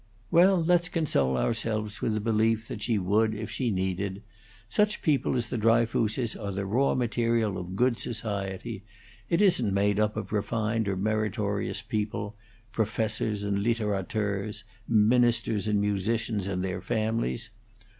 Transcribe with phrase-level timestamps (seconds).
[0.31, 4.23] "Well, let's console ourselves with the belief that she would, if she needed.
[4.67, 8.83] Such people as the Dryfooses are the raw material of good society.
[9.29, 12.35] It isn't made up of refined or meritorious people
[12.71, 17.51] professors and litterateurs, ministers and musicians, and their families.